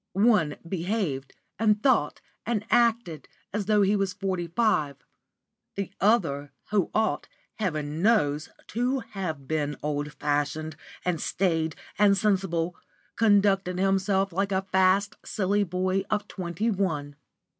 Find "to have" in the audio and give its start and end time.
8.69-9.47